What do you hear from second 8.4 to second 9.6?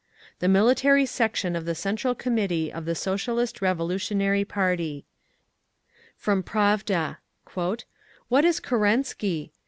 is Kerensky?